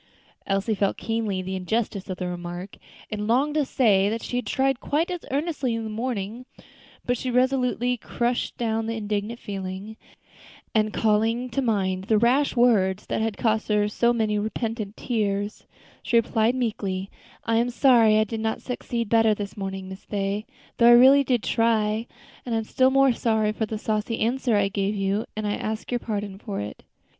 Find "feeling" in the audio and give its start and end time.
9.39-9.95